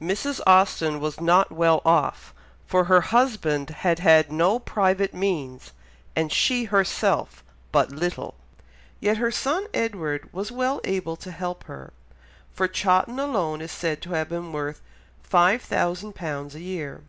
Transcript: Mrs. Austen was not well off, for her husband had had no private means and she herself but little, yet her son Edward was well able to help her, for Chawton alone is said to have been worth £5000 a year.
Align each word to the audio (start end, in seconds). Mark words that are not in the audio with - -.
Mrs. 0.00 0.40
Austen 0.46 1.00
was 1.00 1.20
not 1.20 1.50
well 1.50 1.82
off, 1.84 2.32
for 2.68 2.84
her 2.84 3.00
husband 3.00 3.70
had 3.70 3.98
had 3.98 4.30
no 4.30 4.60
private 4.60 5.12
means 5.12 5.72
and 6.14 6.30
she 6.30 6.66
herself 6.66 7.42
but 7.72 7.90
little, 7.90 8.36
yet 9.00 9.16
her 9.16 9.32
son 9.32 9.66
Edward 9.74 10.32
was 10.32 10.52
well 10.52 10.80
able 10.84 11.16
to 11.16 11.32
help 11.32 11.64
her, 11.64 11.92
for 12.52 12.68
Chawton 12.68 13.18
alone 13.18 13.60
is 13.60 13.72
said 13.72 14.00
to 14.02 14.10
have 14.10 14.28
been 14.28 14.52
worth 14.52 14.82
£5000 15.28 16.54
a 16.54 16.60
year. 16.60 17.02